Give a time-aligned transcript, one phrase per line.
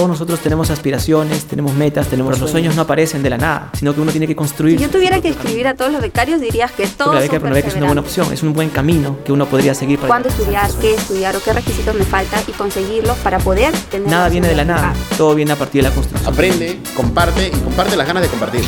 [0.00, 3.94] todos nosotros tenemos aspiraciones, tenemos metas, tenemos los sueños no aparecen de la nada, sino
[3.94, 4.78] que uno tiene que construir.
[4.78, 7.40] Si yo tuviera que escribir a todos los becarios, dirías que todos la beca de
[7.40, 10.30] Pronabec es una buena opción, es un buen camino que uno podría seguir para ¿Cuándo
[10.30, 14.48] estudiar, qué estudiar o qué requisitos me faltan y conseguirlos para poder tener Nada viene
[14.48, 16.32] de la nada, todo viene a partir de la construcción.
[16.32, 18.64] Aprende, comparte y comparte las ganas de compartir.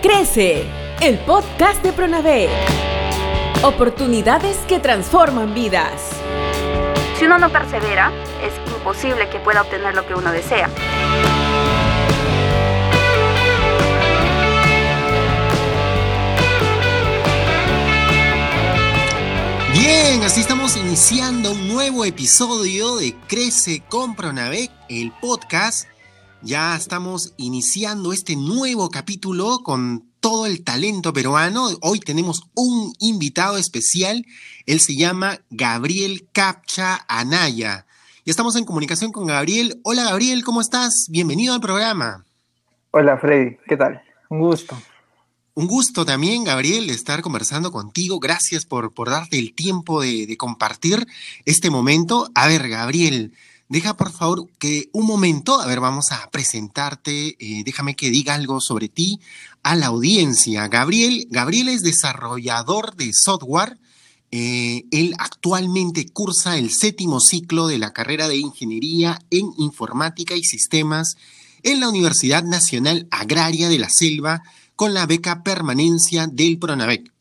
[0.00, 0.62] Crece,
[1.00, 2.48] el podcast de Pronave.
[3.64, 6.16] Oportunidades que transforman vidas.
[7.18, 8.12] Si uno no persevera,
[8.42, 10.68] es imposible que pueda obtener lo que uno desea.
[19.72, 25.88] Bien, así estamos iniciando un nuevo episodio de Crece con Pronavec, el podcast.
[26.42, 31.68] Ya estamos iniciando este nuevo capítulo con todo el talento peruano.
[31.82, 34.26] Hoy tenemos un invitado especial.
[34.66, 37.86] Él se llama Gabriel Capcha Anaya.
[38.24, 39.80] Y estamos en comunicación con Gabriel.
[39.84, 41.06] Hola Gabriel, ¿cómo estás?
[41.10, 42.24] Bienvenido al programa.
[42.90, 44.02] Hola Freddy, ¿qué tal?
[44.28, 44.76] Un gusto.
[45.54, 48.18] Un gusto también, Gabriel, de estar conversando contigo.
[48.18, 51.06] Gracias por, por darte el tiempo de, de compartir
[51.44, 52.28] este momento.
[52.34, 53.32] A ver, Gabriel,
[53.68, 58.34] Deja por favor que un momento, a ver, vamos a presentarte, eh, déjame que diga
[58.34, 59.18] algo sobre ti
[59.64, 60.68] a la audiencia.
[60.68, 63.78] Gabriel, Gabriel es desarrollador de software.
[64.30, 70.44] Eh, él actualmente cursa el séptimo ciclo de la carrera de Ingeniería en Informática y
[70.44, 71.16] Sistemas
[71.64, 74.42] en la Universidad Nacional Agraria de la Selva
[74.76, 77.15] con la beca permanencia del PRONAVEC.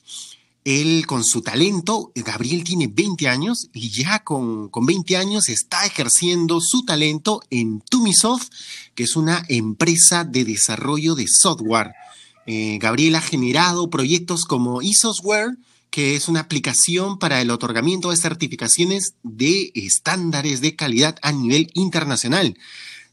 [0.66, 5.85] Él con su talento, Gabriel tiene 20 años y ya con, con 20 años está
[5.85, 8.49] ejerciendo su talento en Tumisoft,
[8.95, 11.93] que es una empresa de desarrollo de software.
[12.47, 15.55] Eh, Gabriel ha generado proyectos como eSoftware,
[15.91, 21.69] que es una aplicación para el otorgamiento de certificaciones de estándares de calidad a nivel
[21.75, 22.58] internacional.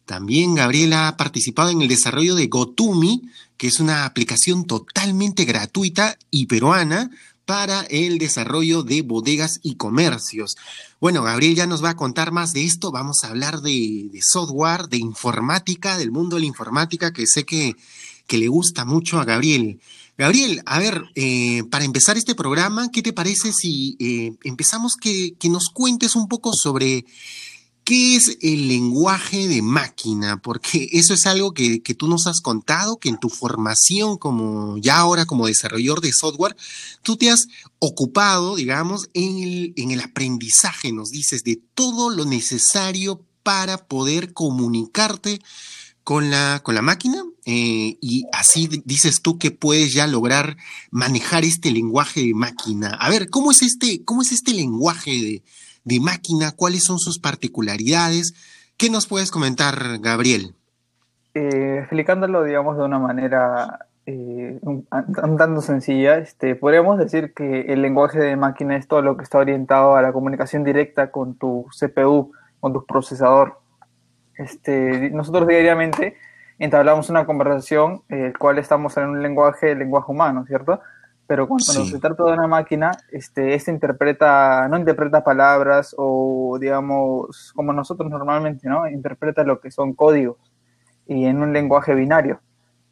[0.07, 3.23] También Gabriel ha participado en el desarrollo de Gotumi,
[3.57, 7.11] que es una aplicación totalmente gratuita y peruana
[7.45, 10.57] para el desarrollo de bodegas y comercios.
[11.01, 12.91] Bueno, Gabriel ya nos va a contar más de esto.
[12.91, 17.75] Vamos a hablar de, software, de informática, del mundo de la informática, que sé que,
[18.27, 19.81] que le gusta mucho a Gabriel.
[20.17, 25.35] Gabriel, a ver, eh, para empezar este programa, ¿qué te parece si eh, empezamos que,
[25.39, 27.05] que nos cuentes un poco sobre
[27.85, 30.41] ¿Qué es el lenguaje de máquina?
[30.41, 34.99] Porque eso es algo que, tú nos has contado, que en tu formación como ya
[34.99, 36.57] ahora como desarrollador de software,
[37.03, 37.49] tú te has
[37.81, 44.33] ocupado, digamos, en el, en el aprendizaje, nos dices, de todo lo necesario para poder
[44.33, 45.41] comunicarte
[46.05, 50.57] con la, con la máquina eh, y así dices tú que puedes ya lograr
[50.91, 52.91] manejar este lenguaje de máquina.
[53.01, 55.43] A ver, ¿cómo es este, cómo es este lenguaje de,
[55.85, 58.35] de máquina, cuáles son sus particularidades.
[58.77, 60.55] ¿Qué nos puedes comentar, Gabriel?
[61.35, 64.87] Eh, explicándolo, digamos, de una manera eh, un,
[65.39, 69.39] tanto sencilla, este, podríamos decir que el lenguaje de máquina es todo lo que está
[69.39, 73.61] orientado a la comunicación directa con tu CPU, con tu procesador.
[74.37, 76.17] Este, nosotros diariamente
[76.59, 80.81] entablamos una conversación, el cual estamos en un lenguaje, el lenguaje humano, ¿cierto?
[81.33, 87.55] Pero cuando se trata de una máquina, este, esta interpreta, no interpreta palabras o, digamos,
[87.55, 88.87] como nosotros normalmente, ¿no?
[88.87, 90.37] Interpreta lo que son códigos
[91.07, 92.43] y en un lenguaje binario.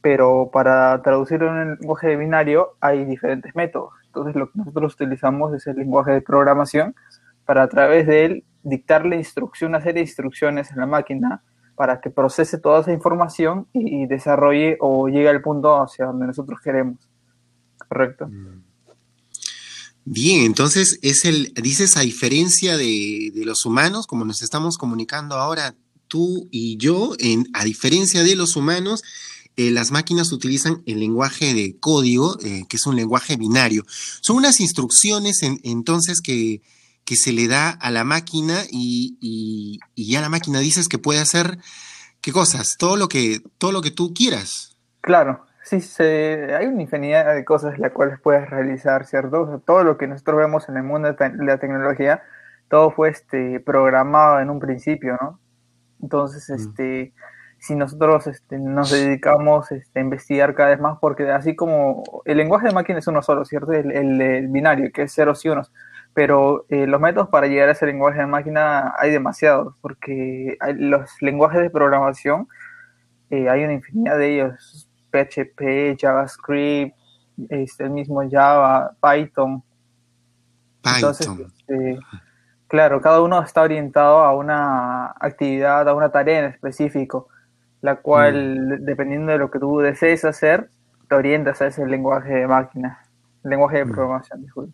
[0.00, 3.92] Pero para traducir en un lenguaje binario hay diferentes métodos.
[4.06, 6.94] Entonces lo que nosotros utilizamos es el lenguaje de programación
[7.44, 11.42] para a través de él dictarle instrucción, una serie de instrucciones a la máquina
[11.74, 16.58] para que procese toda esa información y desarrolle o llegue al punto hacia donde nosotros
[16.64, 17.10] queremos.
[17.90, 18.28] Correcto.
[18.28, 18.62] Mm.
[20.04, 25.74] Bien, entonces es el, dices a diferencia de, los humanos, como nos estamos comunicando ahora
[26.06, 29.02] tú y yo, en, a diferencia de los humanos,
[29.56, 33.84] eh, las máquinas utilizan el lenguaje de código, eh, que es un lenguaje binario.
[34.20, 36.62] Son unas instrucciones entonces que,
[37.04, 40.98] que, se le da a la máquina y, y, y, ya la máquina dices que
[40.98, 41.58] puede hacer
[42.20, 44.76] qué cosas, todo lo que, todo lo que tú quieras.
[45.00, 49.62] Claro, sí, se, hay una infinidad de cosas las cuales puedes realizar, ¿cierto?
[49.66, 52.22] todo lo que nosotros vemos en el mundo de la tecnología,
[52.68, 55.40] todo fue este, programado en un principio, ¿no?
[56.02, 56.54] Entonces, mm.
[56.54, 57.12] este,
[57.58, 62.38] si nosotros este, nos dedicamos este, a investigar cada vez más, porque así como el
[62.38, 63.72] lenguaje de máquina es uno solo, ¿cierto?
[63.72, 65.72] El, binario, que es ceros y unos,
[66.14, 71.10] pero eh, los métodos para llegar a ese lenguaje de máquina hay demasiados, porque los
[71.20, 72.48] lenguajes de programación,
[73.30, 76.96] eh, hay una infinidad de ellos PHP, JavaScript,
[77.48, 79.62] este, el mismo Java, Python.
[80.82, 80.94] Python.
[80.96, 81.28] Entonces,
[81.58, 81.98] este,
[82.68, 87.26] Claro, cada uno está orientado a una actividad, a una tarea en específico,
[87.80, 88.84] la cual, Mm.
[88.84, 90.70] dependiendo de lo que tú desees hacer,
[91.08, 93.00] te orientas a ese lenguaje de máquina,
[93.42, 93.90] lenguaje de Mm.
[93.90, 94.72] programación, disculpe.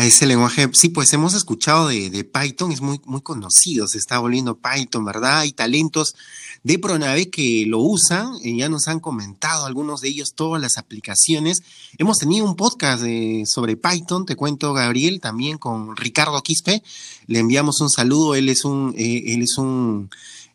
[0.00, 4.18] Ese lenguaje, sí, pues hemos escuchado de, de Python, es muy, muy conocido, se está
[4.18, 5.40] volviendo Python, ¿verdad?
[5.40, 6.14] Hay talentos
[6.62, 10.78] de Pronave que lo usan, y ya nos han comentado algunos de ellos todas las
[10.78, 11.62] aplicaciones.
[11.98, 13.02] Hemos tenido un podcast
[13.44, 16.82] sobre Python, te cuento, Gabriel, también con Ricardo Quispe.
[17.26, 20.08] Le enviamos un saludo, él es un, eh, él es un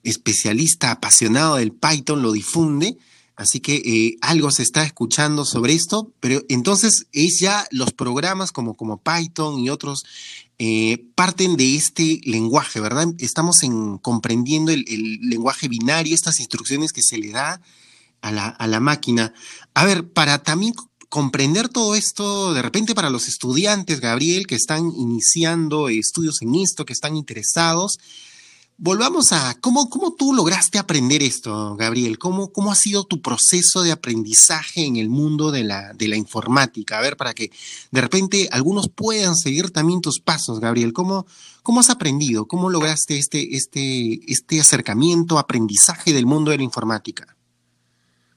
[0.03, 2.97] especialista apasionado del Python, lo difunde.
[3.35, 8.51] Así que eh, algo se está escuchando sobre esto, pero entonces es ya los programas
[8.51, 10.05] como, como Python y otros
[10.57, 13.07] eh, parten de este lenguaje, ¿verdad?
[13.19, 17.61] Estamos en, comprendiendo el, el lenguaje binario, estas instrucciones que se le da
[18.21, 19.33] a la, a la máquina.
[19.73, 20.73] A ver, para también
[21.09, 26.85] comprender todo esto, de repente para los estudiantes, Gabriel, que están iniciando estudios en esto,
[26.85, 27.99] que están interesados,
[28.77, 32.19] Volvamos a cómo, cómo tú lograste aprender esto, Gabriel.
[32.19, 36.17] ¿Cómo, ¿Cómo ha sido tu proceso de aprendizaje en el mundo de la, de la
[36.17, 36.97] informática?
[36.97, 37.51] A ver, para que
[37.91, 40.91] de repente algunos puedan seguir también tus pasos, Gabriel.
[40.91, 41.25] ¿Cómo,
[41.63, 42.47] cómo has aprendido?
[42.47, 47.33] ¿Cómo lograste este, este, este acercamiento, aprendizaje del mundo de la informática?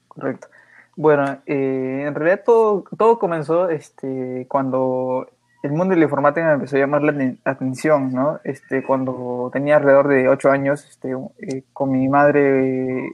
[0.07, 0.47] Correcto.
[0.95, 5.29] Bueno, eh, en realidad todo, todo comenzó este, cuando
[5.61, 8.39] el mundo de la informática me empezó a llamar la aten- atención, ¿no?
[8.43, 13.09] Este, cuando tenía alrededor de ocho años, este, eh, con mi madre,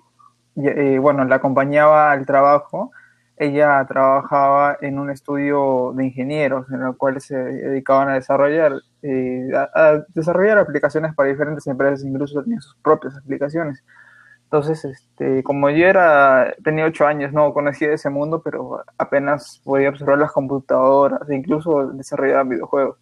[0.56, 2.92] eh, bueno, la acompañaba al trabajo.
[3.38, 9.50] Ella trabajaba en un estudio de ingenieros en el cual se dedicaban a desarrollar, eh,
[9.54, 13.84] a, a desarrollar aplicaciones para diferentes empresas, incluso tenían sus propias aplicaciones.
[14.46, 19.90] Entonces, este, como yo era, tenía ocho años, no conocía ese mundo, pero apenas podía
[19.90, 22.98] observar las computadoras, incluso desarrollar videojuegos.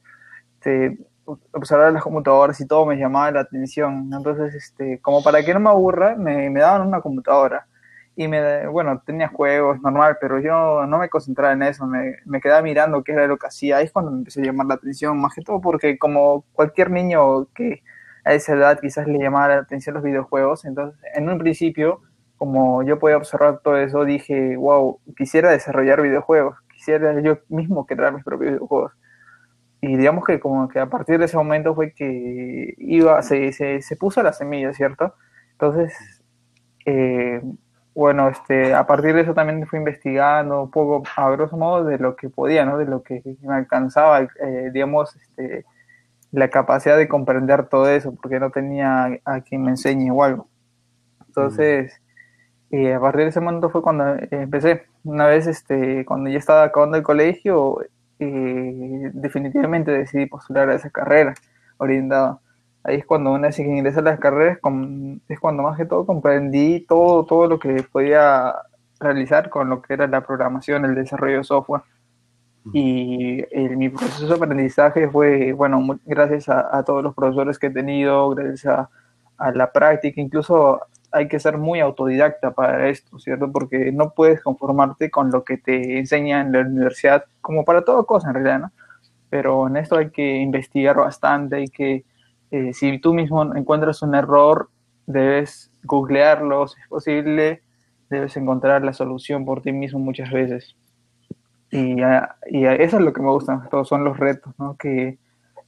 [0.55, 4.09] Este, observar las computadoras y todo me llamaba la atención.
[4.13, 7.67] Entonces, este, como para que no me aburra, me, me daban una computadora.
[8.15, 12.39] Y me, bueno, tenía juegos normal, pero yo no me concentraba en eso, me, me
[12.41, 13.77] quedaba mirando qué era lo que hacía.
[13.77, 16.91] Ahí es cuando me empezó a llamar la atención, más que todo porque como cualquier
[16.91, 17.81] niño que
[18.25, 20.65] a esa edad quizás le llamaba la atención los videojuegos.
[20.65, 22.01] Entonces, en un principio,
[22.37, 28.13] como yo podía observar todo eso, dije, wow, quisiera desarrollar videojuegos, quisiera yo mismo crear
[28.13, 28.93] mis propios videojuegos.
[29.81, 33.81] Y digamos que como que a partir de ese momento fue que iba, se, se,
[33.81, 35.13] se puso la semilla, ¿cierto?
[35.51, 36.23] Entonces,
[36.85, 37.41] eh,
[37.95, 41.97] bueno, este, a partir de eso también fui investigando un poco, a grosso modo, de
[41.99, 42.77] lo que podía, ¿no?
[42.77, 45.65] De lo que me alcanzaba, eh, digamos, este,
[46.33, 50.47] la capacidad de comprender todo eso, porque no tenía a quien me enseñe o algo.
[51.27, 52.01] Entonces,
[52.71, 54.83] eh, a partir de ese momento fue cuando eh, empecé.
[55.03, 57.77] Una vez, este, cuando ya estaba acabando el colegio,
[58.19, 61.35] eh, definitivamente decidí postular a esa carrera
[61.77, 62.39] orientada.
[62.83, 64.57] Ahí es cuando una vez que ingresé a las carreras,
[65.29, 68.55] es cuando más que todo comprendí todo, todo lo que podía
[68.99, 71.83] realizar con lo que era la programación, el desarrollo de software
[72.71, 77.71] y el, mi proceso de aprendizaje fue, bueno, gracias a, todos los profesores que he
[77.71, 78.87] tenido, gracias
[79.37, 80.81] a, la práctica, incluso
[81.11, 83.51] hay que ser muy autodidacta para esto, ¿cierto?
[83.51, 88.05] Porque no puedes conformarte con lo que te enseña en la universidad, como para toda
[88.05, 88.71] cosa en realidad, ¿no?
[89.29, 92.05] Pero en esto hay que investigar bastante, hay que,
[92.51, 94.69] eh, si tú mismo encuentras un error,
[95.05, 97.61] debes googlearlo, si es posible,
[98.09, 100.77] debes encontrar la solución por ti mismo muchas veces.
[101.73, 101.99] Y,
[102.51, 104.77] y, eso es lo que me gusta, todos son los retos, ¿no?
[104.77, 105.17] Que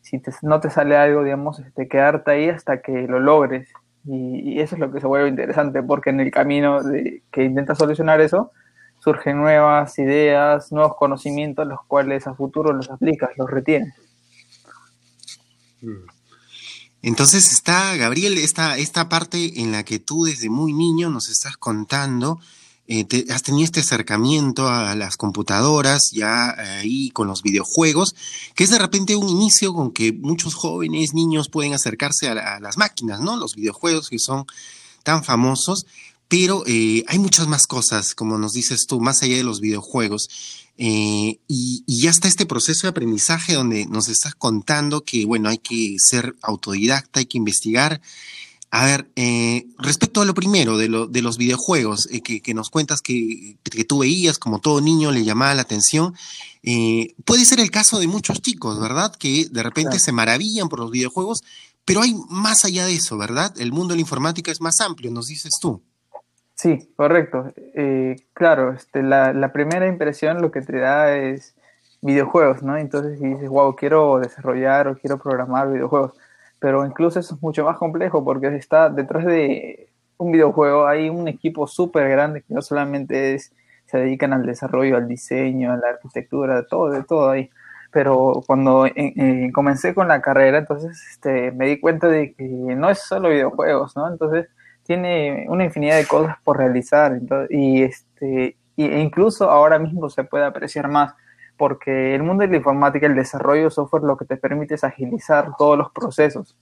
[0.02, 3.68] si te, no te sale algo, digamos, este, quedarte ahí hasta que lo logres.
[4.06, 7.44] Y, y, eso es lo que se vuelve interesante, porque en el camino de, que
[7.44, 8.52] intentas solucionar eso,
[9.00, 13.96] surgen nuevas ideas, nuevos conocimientos, los cuales a futuro los aplicas, los retienes.
[17.02, 21.58] Entonces está, Gabriel, esta, esta parte en la que tú desde muy niño nos estás
[21.58, 22.40] contando
[22.88, 28.16] eh, has tenido este acercamiento a las computadoras, ya ahí con los videojuegos,
[28.54, 32.56] que es de repente un inicio con que muchos jóvenes, niños pueden acercarse a, la,
[32.56, 33.38] a las máquinas, ¿no?
[33.38, 34.46] Los videojuegos que son
[35.04, 35.86] tan famosos,
[36.28, 40.30] pero eh, hay muchas más cosas, como nos dices tú, más allá de los videojuegos.
[40.78, 45.48] Eh, y, y, ya está este proceso de aprendizaje donde nos estás contando que, bueno,
[45.50, 48.02] hay que ser autodidacta, hay que investigar.
[48.72, 52.54] A ver, eh, respecto a lo primero, de, lo, de los videojuegos, eh, que, que,
[52.54, 56.14] nos cuentas que, que, tú veías, como todo niño le llamaba la atención,
[56.64, 59.14] eh, puede ser el caso de muchos chicos, ¿verdad?
[59.16, 60.04] Que de repente claro.
[60.04, 61.44] se maravillan por los videojuegos,
[61.86, 63.54] pero hay más allá de eso, ¿verdad?
[63.60, 65.82] El mundo de la informática es más amplio, nos dices tú.
[66.56, 67.54] Sí, correcto.
[67.76, 71.54] Eh, claro, este, la, la, primera impresión lo que te da es
[72.02, 72.78] videojuegos, ¿no?
[72.78, 76.14] Entonces si dices, wow, quiero desarrollar o quiero programar videojuegos,
[76.66, 81.28] pero incluso eso es mucho más complejo porque está detrás de un videojuego hay un
[81.28, 83.54] equipo súper grande que no solamente es,
[83.86, 87.52] se dedican al desarrollo, al diseño, a la arquitectura, todo, de todo ahí.
[87.92, 92.44] Pero cuando eh, eh, comencé con la carrera, entonces este, me di cuenta de que
[92.46, 94.08] no es solo videojuegos, ¿no?
[94.08, 94.48] Entonces
[94.88, 100.46] tiene una infinidad de cosas por realizar y este e incluso ahora mismo se puede
[100.46, 101.14] apreciar más
[101.58, 104.84] porque el mundo de la informática, el desarrollo de software, lo que te permite es
[104.84, 106.56] agilizar todos los procesos.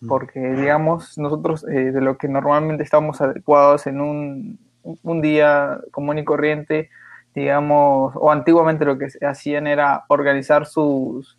[0.00, 0.08] Mm.
[0.08, 6.18] Porque, digamos, nosotros eh, de lo que normalmente estamos adecuados en un, un, día común
[6.18, 6.90] y corriente,
[7.34, 11.38] digamos, o antiguamente lo que hacían era organizar sus,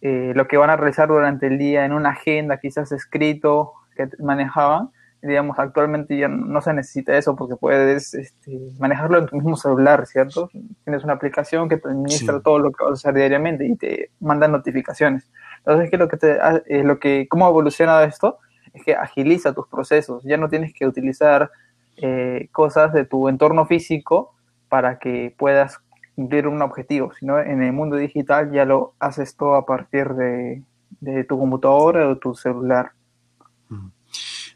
[0.00, 4.08] eh, lo que van a realizar durante el día en una agenda, quizás escrito, que
[4.18, 4.90] manejaban
[5.26, 10.06] digamos, actualmente ya no se necesita eso porque puedes este, manejarlo en tu mismo celular,
[10.06, 10.50] ¿cierto?
[10.84, 14.10] Tienes una aplicación que te administra todo lo que vas a hacer diariamente y te
[14.20, 15.30] manda notificaciones.
[15.58, 18.38] Entonces, ¿qué lo que te, eh, lo que, ¿cómo ha evolucionado esto?
[18.74, 20.22] Es que agiliza tus procesos.
[20.24, 21.50] Ya no tienes que utilizar
[21.96, 24.34] eh, cosas de tu entorno físico
[24.68, 25.80] para que puedas
[26.16, 30.62] cumplir un objetivo, sino en el mundo digital ya lo haces todo a partir de,
[31.00, 32.92] de tu computadora o tu celular.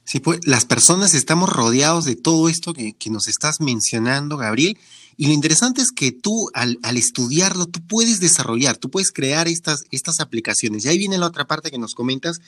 [0.08, 4.78] Sí, pues las personas estamos rodeados de todo esto que, nos estás mencionando, Gabriel,
[5.18, 9.84] y lo interesante es que tú al, estudiarlo, tú puedes desarrollar, tú puedes crear estas,
[9.90, 10.86] estas aplicaciones.
[10.86, 12.40] Y ahí viene la otra parte que nos comentas,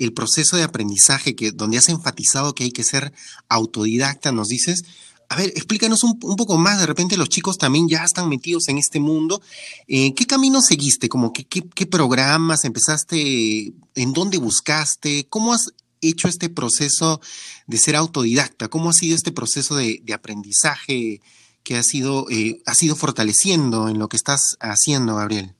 [0.00, 3.12] el proceso de aprendizaje, que, donde has enfatizado que hay que ser
[3.48, 4.82] autodidacta, nos dices.
[5.28, 8.78] A ver, explícanos un, poco más, de repente los chicos también ya están metidos en
[8.78, 9.40] este mundo.
[9.86, 11.08] Eh, ¿Qué camino seguiste?
[11.08, 13.72] Como qué, qué programas empezaste?
[13.94, 15.28] ¿En dónde buscaste?
[15.28, 15.72] ¿Cómo has
[16.08, 17.20] hecho este proceso
[17.66, 18.68] de ser autodidacta?
[18.68, 21.20] ¿Cómo ha sido este proceso de, aprendizaje
[21.62, 25.52] que ha sido, eh, ha sido fortaleciendo en lo que estás haciendo, Gabriel?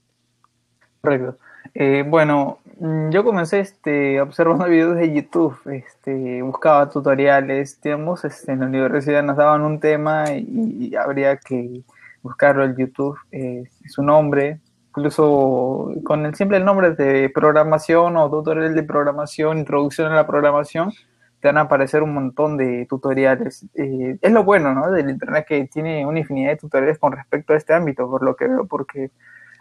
[1.01, 1.39] Correcto.
[1.75, 8.53] Eh, bueno, mm, yo comencé este, observando videos de YouTube, este, buscaba tutoriales, digamos, este,
[8.53, 11.83] en la universidad nos daban un tema y, habría que
[12.23, 14.61] buscarlo en YouTube, eh, su nombre,
[14.97, 20.93] incluso con el simple nombre de programación o tutorial de programación, introducción a la programación,
[21.41, 23.67] te van a aparecer un montón de tutoriales.
[23.75, 24.93] Eh, es lo bueno ¿no?
[24.93, 28.37] del Internet que tiene una infinidad de tutoriales con respecto a este ámbito, por lo
[28.37, 29.11] que veo, porque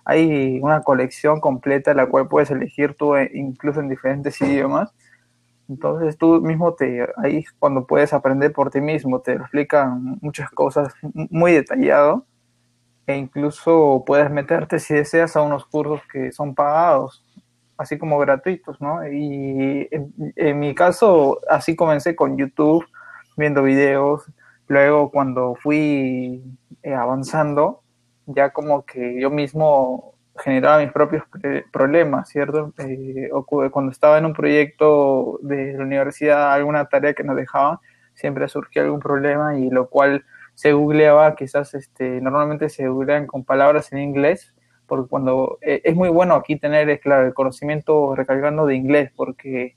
[0.06, 4.94] hay una colección completa la cual puedes elegir tú eh, incluso en diferentes idiomas.
[5.68, 10.94] Entonces tú mismo te ahí cuando puedes aprender por ti mismo, te explican muchas cosas
[11.32, 12.28] muy detallado
[13.08, 17.26] e incluso puedes meterte si deseas a unos cursos que son pagados,
[17.78, 19.06] así como gratuitos, ¿no?
[19.08, 22.86] Y en, mi caso, así comencé con YouTube,
[23.36, 24.24] viendo videos,
[24.68, 26.44] luego cuando fui
[26.84, 27.82] eh, avanzando,
[28.26, 31.24] ya como que yo mismo generaba mis propios
[31.72, 32.74] problemas, ¿cierto?
[32.80, 33.30] Eh,
[33.72, 37.78] cuando estaba en un proyecto de la universidad, alguna tarea que nos dejaban,
[38.14, 43.44] siempre surgía algún problema y lo cual se googleaba, quizás este, normalmente se googlean con
[43.44, 44.54] palabras en inglés,
[44.88, 49.12] porque cuando eh, es muy bueno aquí tener, es claro, el conocimiento recargando de inglés,
[49.16, 49.76] porque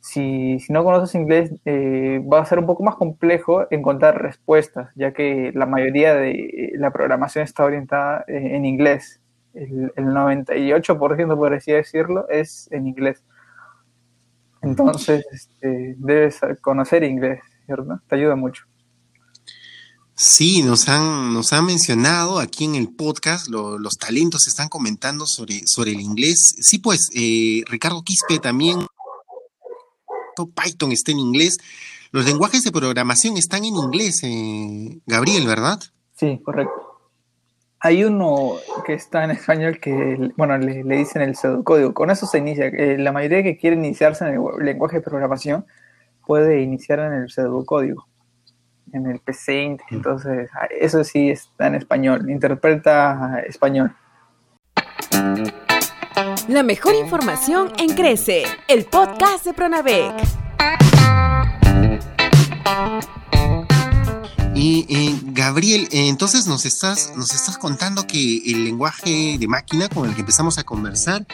[0.00, 4.90] si, si no conoces inglés eh, va a ser un poco más complejo encontrar respuestas,
[4.94, 9.20] ya que la mayoría de la programación está orientada eh, en inglés.
[9.54, 13.24] El, el 98%, por así decirlo, es en inglés.
[14.62, 17.40] Entonces, este, debes conocer inglés.
[18.08, 18.64] Te ayuda mucho.
[20.20, 25.60] Sí, nos han, nos han mencionado aquí en el podcast, los talentos están comentando sobre,
[25.66, 26.56] sobre el inglés.
[26.60, 28.80] Sí, pues, eh, Ricardo Quispe también,
[30.56, 31.58] Python está en inglés.
[32.10, 35.78] Los lenguajes de programación están en inglés, eh, Gabriel, ¿verdad?
[36.16, 36.98] Sí, correcto.
[37.78, 41.94] Hay uno que está en español que, bueno, le, dicen el pseudocódigo.
[41.94, 42.66] Con eso se inicia.
[42.66, 45.64] Eh, la mayoría que quiere iniciarse en el lenguaje de programación
[46.26, 48.08] puede iniciar en el pseudocódigo
[48.92, 53.94] en el PC, entonces eso sí está en español, interpreta español.
[56.48, 60.14] La mejor información en Crece, el podcast de Pronavec.
[64.54, 69.88] Y eh, Gabriel, eh, entonces nos estás, nos estás contando que el lenguaje de máquina
[69.88, 71.24] con el que empezamos a conversar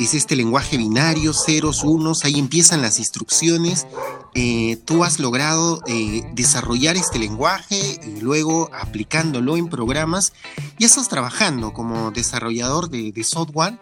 [0.00, 3.86] es este lenguaje binario, ceros, unos, ahí empiezan las instrucciones.
[4.34, 10.32] Eh, tú has logrado eh, desarrollar este lenguaje y luego aplicándolo en programas,
[10.78, 13.78] ya estás trabajando como desarrollador de, software.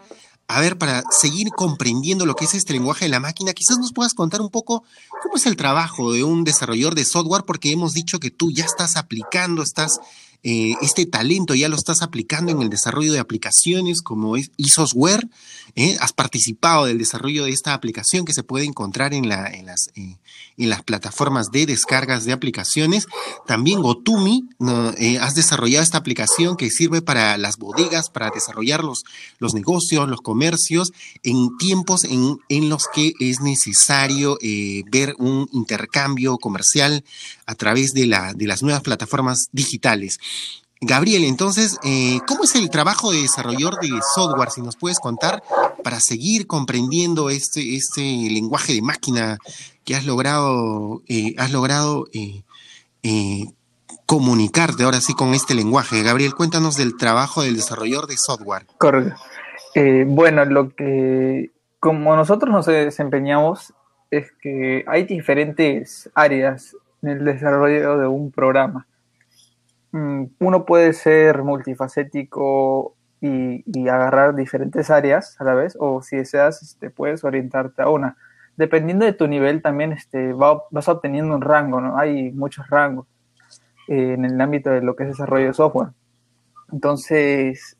[0.49, 3.93] A ver, para seguir comprendiendo lo que es este lenguaje de la máquina, quizás nos
[3.93, 4.85] puedas contar un poco
[5.23, 8.65] cómo es el trabajo de un desarrollador de software, porque hemos dicho que tú ya
[8.65, 10.01] estás aplicando, estás
[10.45, 15.29] eh, este talento ya lo estás aplicando en el desarrollo de aplicaciones como es eSoftware.
[15.77, 15.97] ¿eh?
[16.01, 19.91] Has participado del desarrollo de esta aplicación que se puede encontrar en, la, en, las,
[19.95, 20.19] eh,
[20.57, 23.07] en las plataformas de descargas de aplicaciones.
[23.47, 24.49] También Gotumi,
[25.21, 29.05] has desarrollado esta aplicación que sirve para las bodegas, para desarrollar los,
[29.39, 34.39] los negocios, los comercios, en tiempos en, en los que es necesario
[34.91, 37.05] ver un intercambio comercial
[37.47, 40.19] a través de, la, de las nuevas plataformas digitales.
[40.85, 44.51] Gabriel, entonces, eh, ¿cómo es el trabajo de desarrollador de software?
[44.51, 45.41] Si nos puedes contar
[45.85, 49.39] para seguir comprendiendo este, este lenguaje de máquina
[49.85, 53.45] que has logrado, eh, has logrado eh,
[54.07, 56.03] comunicarte ahora sí con este lenguaje.
[56.03, 58.67] Gabriel, cuéntanos del trabajo del desarrollador de software.
[58.79, 59.15] Correcto.
[60.07, 63.73] bueno, lo que como nosotros nos desempeñamos
[64.11, 68.89] es que hay diferentes áreas en el desarrollo de un programa.
[69.93, 76.63] Mm, uno puede ser multifacético y, agarrar diferentes áreas a la vez, o si deseas,
[76.63, 78.17] este, puedes orientarte a una.
[78.57, 81.99] Dependiendo de tu nivel, también este, vas obteniendo un rango, ¿no?
[81.99, 83.07] Hay muchos rangos
[83.89, 85.91] eh, en el ámbito de lo que es desarrollo de software.
[86.73, 87.77] Entonces,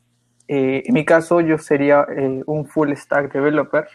[0.47, 3.87] eh, en mi caso, yo sería eh, un full stack developer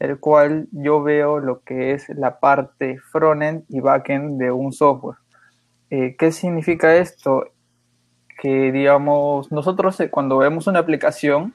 [0.00, 5.18] el cual yo veo lo que es la parte frontend y backend de un software.
[5.88, 7.53] ¿Qué significa esto?
[8.44, 11.54] Que, digamos, nosotros eh, cuando vemos una aplicación,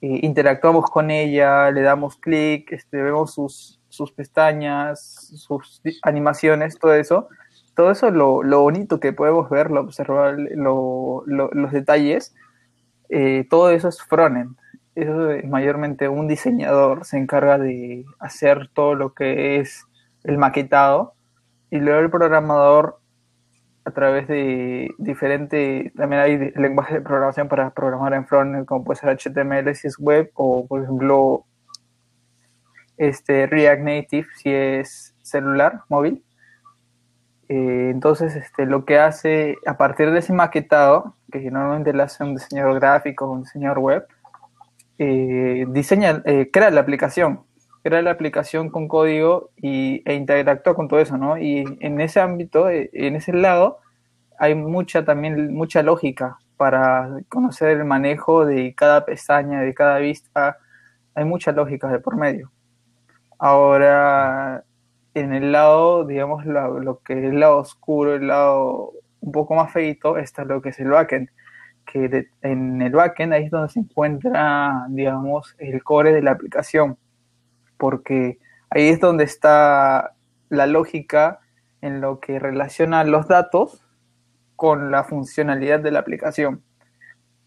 [0.00, 6.94] eh, interactuamos con ella, le damos clic, este, vemos sus, sus pestañas, sus animaciones, todo
[6.94, 7.28] eso.
[7.74, 12.34] Todo eso, lo, lo bonito que podemos ver, lo observar, los detalles,
[13.48, 14.56] todo eso es frontend
[14.94, 19.86] eso mayormente un diseñador se encarga de hacer todo lo que es
[20.24, 21.14] el maquetado
[21.70, 22.99] y luego el programador
[23.90, 29.00] a través de diferentes, también hay lenguajes de programación para programar en frontend como puede
[29.00, 31.44] ser HTML si es web o por ejemplo
[32.96, 36.22] este React Native si es celular, móvil.
[37.48, 42.22] Eh, entonces, este, lo que hace a partir de ese maquetado, que normalmente lo hace
[42.22, 44.06] un diseñador gráfico o un diseñador web,
[44.98, 47.40] eh, diseña, eh, crea la aplicación,
[47.82, 51.38] crea la aplicación con código y, e interactúa con todo eso, ¿no?
[51.38, 53.78] Y en ese ámbito, eh, en ese lado,
[54.38, 60.58] hay mucha también, mucha lógica para conocer el manejo de cada pestaña, de cada vista,
[61.14, 62.52] hay mucha lógica de por medio.
[63.38, 64.64] Ahora,
[65.14, 69.72] en el lado, digamos, lo, que es el lado oscuro, el lado un poco más
[69.72, 71.28] feito, está lo que es el backend
[71.90, 76.96] que en el backend ahí es donde se encuentra, digamos, el core de la aplicación,
[77.80, 78.38] porque
[78.68, 80.12] ahí es donde está
[80.50, 81.40] la lógica
[81.80, 83.82] en lo que relaciona los datos
[84.54, 86.62] con la funcionalidad de la aplicación.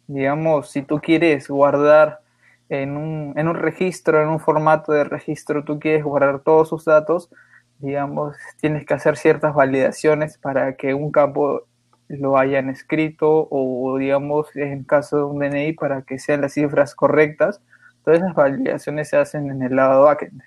[0.08, 2.22] Digamos, si tú quieres guardar
[2.68, 6.86] en un, en un registro, en un formato de registro, tú quieres guardar todos sus
[6.86, 7.30] datos,
[7.78, 11.68] digamos, tienes que hacer ciertas validaciones para que un campo
[12.08, 16.96] lo hayan escrito o digamos en caso de un DNI para que sean las cifras
[16.96, 17.62] correctas.
[18.04, 20.42] Todas esas validaciones se hacen en el lado backend.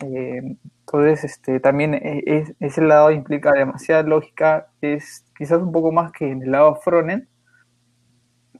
[0.00, 5.92] Eh, entonces, este, también e, es, ese lado implica demasiada lógica, es quizás un poco
[5.92, 7.26] más que en el lado frontend,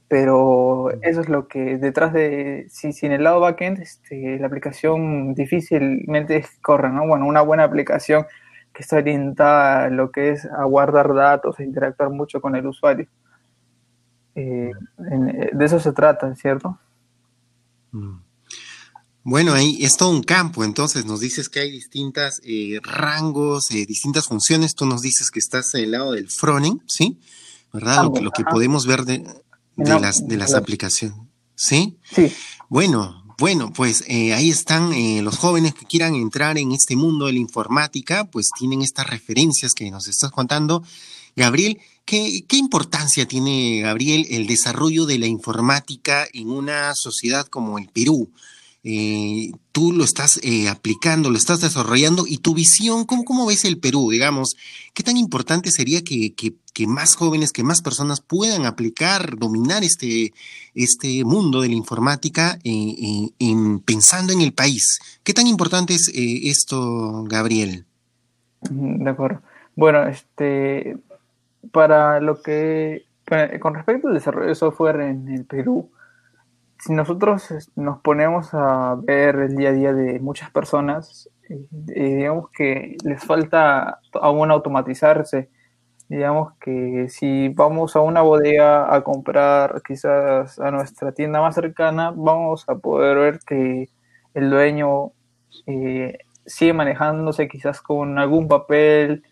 [0.07, 5.33] pero eso es lo que detrás de, si, si el lado backend, este, la aplicación
[5.33, 7.07] difícilmente corre, ¿no?
[7.07, 8.25] Bueno, una buena aplicación
[8.73, 12.67] que está orientada a lo que es a guardar datos, e interactuar mucho con el
[12.67, 13.07] usuario.
[14.35, 14.71] Eh,
[15.51, 16.79] de eso se trata, ¿cierto?
[17.91, 18.19] Mm.
[19.23, 24.25] Bueno, ahí es todo un campo, entonces nos dices que hay distintas eh, rangos, distintas
[24.25, 27.19] funciones, tú nos dices que estás del lado del frontend, ¿sí?
[27.73, 28.05] ¿Verdad?
[28.21, 29.25] lo, que, podemos ver de,
[29.75, 31.17] las, de las aplicaciones,
[31.55, 31.97] ¿sí?
[32.15, 32.31] Sí.
[32.69, 37.27] Bueno, bueno, pues eh, ahí están eh, los jóvenes que quieran entrar en este mundo
[37.27, 40.83] de la informática, pues tienen estas referencias que nos estás contando.
[41.37, 47.77] Gabriel, ¿qué, qué importancia tiene, Gabriel, el desarrollo de la informática en una sociedad como
[47.77, 48.29] el Perú?
[48.89, 53.65] Eh, tú lo estás eh, aplicando, lo estás desarrollando y tu visión, ¿cómo, ¿cómo, ves
[53.65, 54.09] el Perú?
[54.11, 54.55] Digamos,
[54.93, 56.33] ¿qué tan importante sería que,
[56.87, 60.31] más jóvenes, que más personas puedan aplicar, dominar este,
[60.73, 64.99] este mundo de la informática eh, en, pensando en el país?
[65.23, 67.85] ¿Qué tan importante es esto, Gabriel?
[68.61, 69.41] De acuerdo.
[69.75, 70.95] Bueno, este,
[71.71, 73.05] para lo que,
[73.59, 75.91] con respecto al desarrollo de software en el Perú,
[76.79, 82.49] si nosotros nos ponemos a ver el día a día de muchas personas, eh, digamos
[82.51, 85.49] que les falta aún automatizarse.
[86.09, 92.11] Digamos que si vamos a una bodega a comprar quizás a nuestra tienda más cercana,
[92.15, 93.89] vamos a poder ver que
[94.33, 95.11] el dueño
[95.65, 99.23] eh, sigue manejándose quizás con algún papel,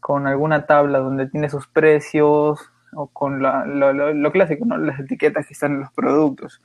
[0.00, 4.76] con alguna tabla donde tiene sus precios o con lo, clásico, ¿no?
[4.78, 6.62] las etiquetas que están en los productos.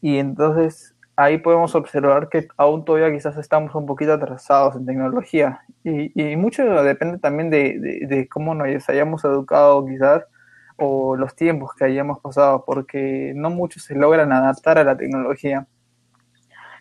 [0.00, 5.62] Y entonces ahí podemos observar que aún todavía quizás estamos un poquito atrasados en tecnología.
[5.82, 10.24] Y, mucho depende también de, de, cómo nos hayamos educado quizás
[10.76, 15.66] o los tiempos que hayamos pasado, porque no muchos se logran adaptar a la tecnología.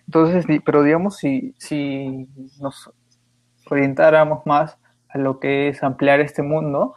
[0.06, 2.30] Entonces, pero digamos, si, si
[2.62, 2.92] nos
[3.70, 4.78] orientáramos más
[5.18, 6.96] lo que es ampliar este mundo,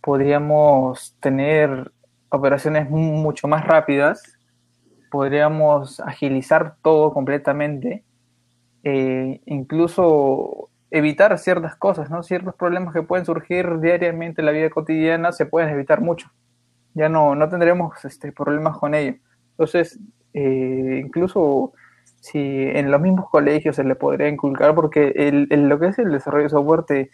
[0.00, 1.92] podríamos tener
[2.28, 4.22] operaciones mucho más rápidas,
[5.10, 8.04] podríamos agilizar todo completamente,
[8.82, 12.22] e incluso evitar ciertas cosas, ¿no?
[12.22, 16.30] Ciertos problemas que pueden surgir diariamente en la vida cotidiana se pueden evitar mucho.
[16.94, 19.16] Ya no, no tendremos este, problemas con ello.
[19.52, 19.98] Entonces,
[20.34, 21.72] eh, incluso
[22.20, 26.12] si en los mismos colegios se le podría inculcar, porque el, lo que es el
[26.12, 27.10] desarrollo de software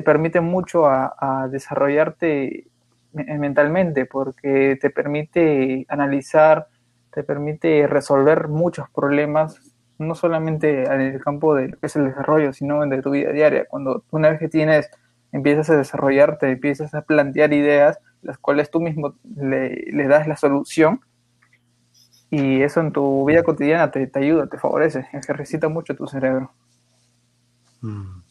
[0.00, 2.68] permite mucho a, desarrollarte
[3.12, 6.68] mentalmente, porque te permite analizar,
[7.12, 9.60] te permite resolver muchos problemas,
[9.98, 13.10] no solamente en el campo de lo que es el desarrollo, sino en de tu
[13.10, 13.66] vida diaria.
[13.68, 14.90] Cuando una vez que tienes,
[15.30, 20.36] empiezas a desarrollarte, empiezas a plantear ideas, las cuales tú mismo le, le das la
[20.36, 21.00] solución,
[22.32, 26.50] y eso en tu vida cotidiana te, ayuda, te favorece, ejercita mucho tu cerebro.
[27.82, 28.21] Mm.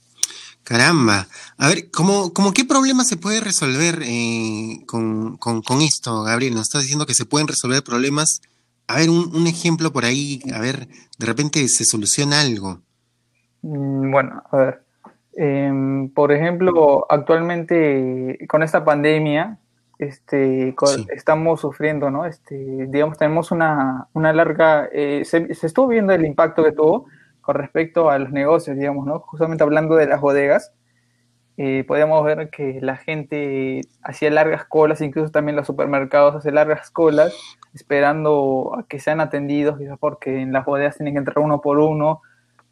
[0.63, 1.27] Caramba.
[1.57, 5.37] A ver, ¿cómo, cómo qué problema se puede resolver eh, con,
[5.81, 6.53] esto, Gabriel?
[6.53, 8.41] Nos estás diciendo que se pueden resolver problemas.
[8.87, 12.79] A ver, un, ejemplo por ahí, a ver, de repente se soluciona algo.
[13.61, 14.83] Mm, bueno, a ver.
[15.33, 19.57] Em, por ejemplo, actualmente con esta pandemia,
[20.01, 20.75] este,
[21.13, 22.25] estamos sufriendo, ¿no?
[22.25, 27.05] Este, digamos, tenemos una, una larga, eh, se, estuvo viendo el impacto que tuvo
[27.41, 29.19] con respecto a los negocios, digamos, ¿no?
[29.19, 30.71] Justamente hablando de las bodegas,
[31.57, 36.89] eh, podíamos ver que la gente hacía largas colas, incluso también los supermercados hacen largas
[36.89, 37.33] colas,
[37.73, 41.79] esperando a que sean atendidos, quizás porque en las bodegas tienen que entrar uno por
[41.79, 42.21] uno,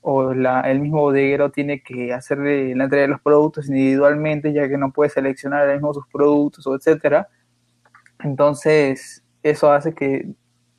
[0.01, 4.77] o el mismo bodeguero tiene que hacerle la entrega de los productos individualmente, ya que
[4.77, 7.27] no puede seleccionar el mismo sus productos, o etcétera.
[8.23, 10.29] Entonces, eso hace que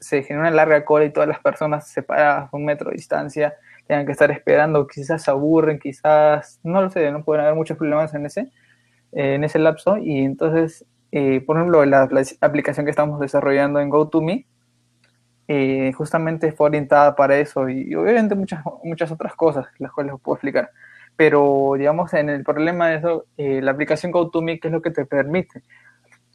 [0.00, 3.54] se genere una larga cola y todas las personas separadas a un metro de distancia
[3.86, 7.76] tengan que estar esperando, quizás se aburren, quizás, no lo sé, no pueden haber muchos
[7.76, 8.40] problemas en ese,
[9.12, 9.98] eh, en ese lapso.
[9.98, 12.08] Y entonces, eh, por ejemplo, la,
[12.40, 14.46] aplicación que estamos desarrollando en GoToMe,
[15.48, 20.20] eh, justamente fue orientada para eso y, obviamente muchas, muchas otras cosas, las cuales os
[20.20, 20.70] puedo explicar.
[21.16, 24.90] Pero, digamos, en el problema de eso, eh, la aplicación GoToMe, ¿qué es lo que
[24.92, 25.62] te permite?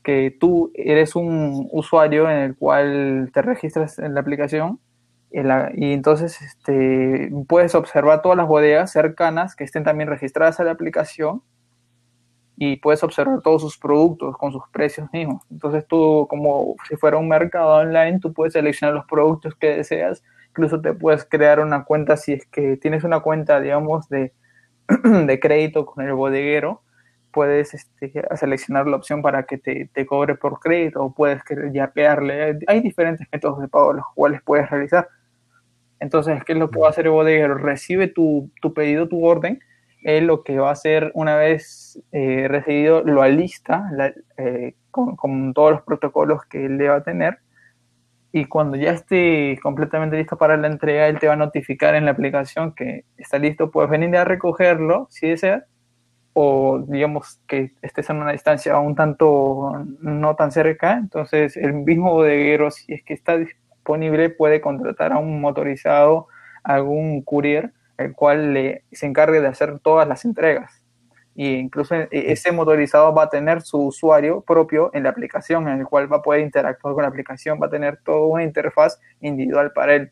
[0.05, 4.79] Que tú eres un usuario en el cual te registras en la aplicación
[5.73, 10.71] y entonces este, puedes observar todas las bodegas cercanas que estén también registradas a la
[10.71, 11.41] aplicación
[12.55, 15.43] y puedes observar todos sus productos con sus precios mismos.
[15.51, 20.23] Entonces tú, como si fuera un mercado online, tú puedes seleccionar los productos que deseas.
[20.51, 24.31] Incluso te puedes crear una cuenta si es que tienes una cuenta, digamos, de,
[25.03, 26.81] de crédito con el bodeguero.
[27.35, 32.57] Puedes este, seleccionar la opción para que te, te cobre por crédito o puedes yapearle.
[32.65, 35.09] Hay diferentes métodos de pago los cuales puedes realizar.
[35.99, 37.55] Entonces, ¿qué es lo que va a hacer el bodeguero?
[37.55, 39.59] Recibe tu, tu pedido, tu orden,
[40.05, 43.89] él lo que va a hacer una vez eh, recibido, lo alista
[44.37, 47.39] eh, con, todos los protocolos que él deba tener.
[48.31, 52.05] Y cuando ya esté completamente listo para la entrega, él te va a notificar en
[52.05, 53.71] la aplicación que está listo.
[53.71, 55.63] Puedes venir a recogerlo si deseas.
[56.37, 60.93] O digamos que estés en una distancia un tanto no tan cerca.
[60.93, 66.27] Entonces el mismo bodeguero, si es que está disponible, puede contratar a un motorizado,
[66.63, 70.81] algún courier el cual le, se encargue de hacer todas las entregas.
[71.33, 75.79] Y incluso e, ese motorizado va a tener su usuario propio en la aplicación, en
[75.79, 78.99] el cual va a poder interactuar con la aplicación, va a tener toda una interfaz
[79.21, 80.11] individual para él.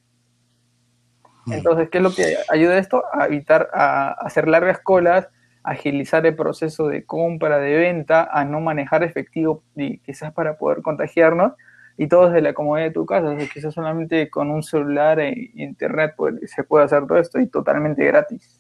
[1.46, 1.54] Mm.
[1.54, 3.04] Entonces, ¿qué es lo que ayuda esto?
[3.14, 5.30] A evitar a hacer largas colas,
[5.64, 10.82] agilizar el proceso de compra, de venta, a no manejar efectivo y quizás para poder
[10.82, 11.54] contagiarnos
[11.98, 13.36] y todo desde la comodidad de tu casa.
[13.54, 16.16] quizás solamente con un celular e internet
[16.48, 18.60] se puede hacer todo esto y totalmente gratis.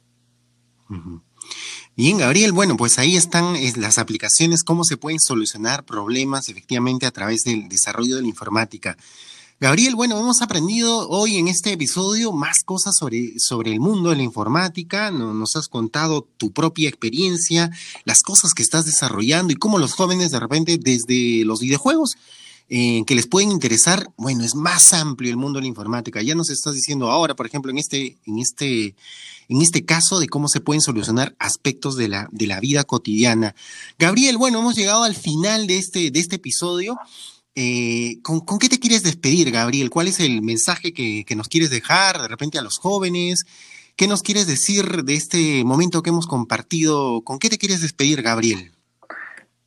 [1.95, 7.11] Bien, Gabriel, bueno, pues ahí están las aplicaciones, cómo se pueden solucionar problemas efectivamente a
[7.11, 8.97] través del desarrollo de la informática.
[9.59, 14.17] Gabriel, bueno, hemos aprendido hoy en este episodio más cosas sobre, sobre el mundo de
[14.17, 15.09] la informática.
[15.11, 17.71] Nos has contado tu propia experiencia,
[18.03, 22.17] las cosas que estás desarrollando y cómo los jóvenes de repente desde los videojuegos
[22.69, 26.21] eh, que les pueden interesar, bueno, es más amplio el mundo de la informática.
[26.21, 28.95] Ya nos estás diciendo ahora, por ejemplo, en este, en este,
[29.47, 33.53] en este caso de cómo se pueden solucionar aspectos de la, de la vida cotidiana.
[33.99, 36.97] Gabriel, bueno, hemos llegado al final de este, de este episodio.
[37.55, 39.89] Eh, ¿con, qué te quieres despedir, Gabriel?
[39.89, 43.45] ¿Cuál es el mensaje que, nos quieres dejar de repente a los jóvenes?
[43.95, 47.21] ¿Qué nos quieres decir de este momento que hemos compartido?
[47.21, 48.71] ¿Con qué te quieres despedir, Gabriel?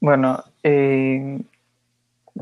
[0.01, 1.39] Bueno, eh,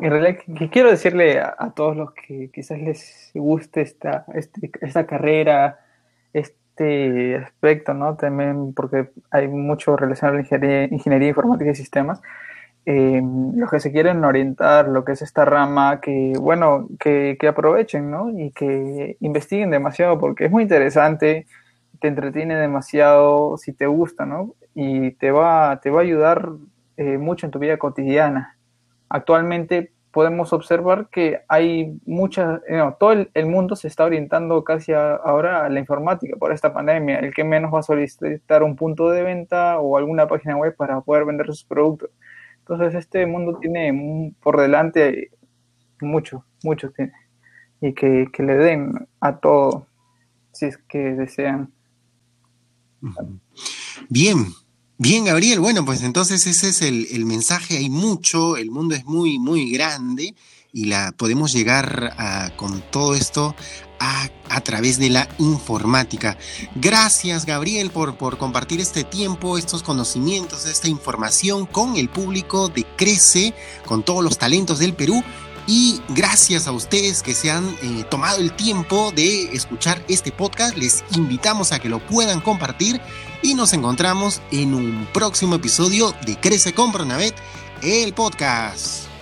[0.00, 0.38] en realidad
[0.72, 5.78] quiero decirle a, todos los que quizás les guste esta, este, esta carrera,
[6.32, 8.16] este aspecto, ¿no?
[8.16, 12.22] También porque hay mucho relacionado a la ingeniería, ingeniería informática y sistemas.
[12.86, 13.22] Eh,
[13.56, 18.30] los que se quieren orientar, lo que es esta rama, que bueno, que, aprovechen, ¿no?
[18.30, 21.46] Y que investiguen demasiado, porque es muy interesante,
[22.00, 24.54] te entretiene demasiado si te gusta, ¿no?
[24.74, 26.50] Y te va, te va a ayudar
[26.98, 28.58] eh, mucho en tu vida cotidiana.
[29.08, 34.92] Actualmente podemos observar que hay muchas, eh, no, todo el, mundo se está orientando casi
[34.92, 37.18] ahora a la informática por esta pandemia.
[37.18, 41.00] El que menos va a solicitar un punto de venta o alguna página web para
[41.00, 42.10] poder vender sus productos
[42.66, 45.30] entonces este mundo tiene por delante
[46.00, 47.12] mucho, mucho tiene.
[47.82, 49.86] Y que, le den a todo,
[50.52, 51.70] si es que desean.
[54.08, 54.46] Bien,
[54.96, 55.60] bien Gabriel.
[55.60, 57.76] Bueno, pues entonces ese es el, el mensaje.
[57.76, 60.34] Hay mucho, el mundo es muy, muy grande
[60.74, 63.54] y la podemos llegar a, con todo esto
[64.00, 64.28] a,
[64.60, 66.36] través de la informática.
[66.74, 72.84] Gracias, Gabriel, por, por compartir este tiempo, estos conocimientos, esta información con el público de
[72.96, 73.54] Crece,
[73.86, 75.22] con todos los talentos del Perú.
[75.66, 80.76] Y gracias a ustedes que se han eh, tomado el tiempo de escuchar este podcast.
[80.76, 83.00] Les invitamos a que lo puedan compartir
[83.42, 87.34] y nos encontramos en un próximo episodio de Crece con Pronavet,
[87.82, 89.13] el podcast.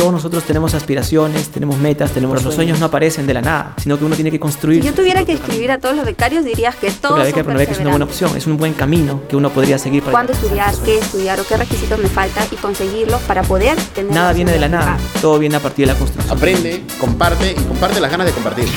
[0.00, 3.98] Todos nosotros tenemos aspiraciones, tenemos metas, tenemos los sueños no aparecen de la nada, sino
[3.98, 4.80] que uno tiene que construir.
[4.80, 7.54] Si yo tuviera que escribir a todos los becarios, dirías que todos la beca, son
[7.54, 10.02] beca es una buena opción, es un buen camino que uno podría seguir.
[10.02, 14.10] Para ¿Cuándo estudiar, qué estudiar o qué requisitos me faltan y conseguirlos para poder tener...
[14.10, 16.34] Nada viene de la nada, todo viene a partir de la construcción.
[16.34, 18.68] Aprende, comparte y comparte las ganas de compartir.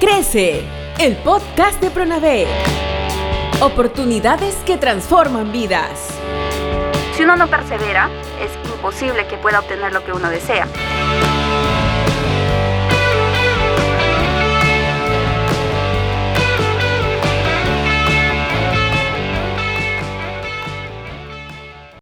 [0.00, 0.62] Crece,
[0.98, 2.46] el podcast de Pronavé.
[3.60, 6.19] Oportunidades que transforman vidas.
[7.20, 8.08] Si uno no persevera,
[8.40, 10.66] es imposible que pueda obtener lo que uno desea.